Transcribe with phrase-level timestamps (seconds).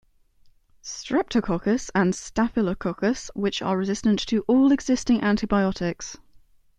[0.81, 6.17] Streptococcus and Staphylococcus which are resistant to all existing antibiotics.